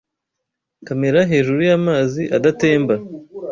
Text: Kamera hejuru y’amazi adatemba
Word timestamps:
Kamera 0.87 1.19
hejuru 1.31 1.59
y’amazi 1.69 2.21
adatemba 2.37 2.95